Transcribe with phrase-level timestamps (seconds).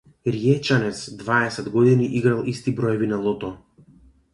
[0.33, 3.57] Риечанeц дваесет години играл исти броеви на лото